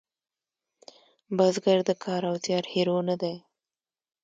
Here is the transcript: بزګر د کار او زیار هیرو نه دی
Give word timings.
بزګر 1.37 1.79
د 1.87 1.91
کار 2.03 2.21
او 2.29 2.35
زیار 2.43 2.63
هیرو 2.73 2.97
نه 3.09 3.15
دی 3.21 3.35